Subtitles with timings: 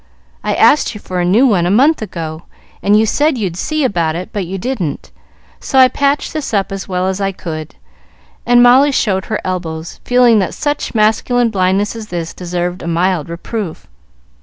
[0.43, 2.45] I asked you for a new one a month ago,
[2.81, 5.11] and you said you'd 'see about it'; but you didn't,
[5.59, 7.75] so I patched this up as well as I could;"
[8.43, 13.29] and Molly showed her elbows, feeling that such masculine blindness as this deserved a mild
[13.29, 13.85] reproof.